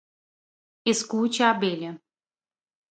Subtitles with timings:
[0.93, 1.91] escute a abelha